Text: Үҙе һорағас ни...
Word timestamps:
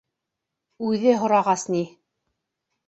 Үҙе 0.89 1.13
һорағас 1.25 1.69
ни... 1.77 1.85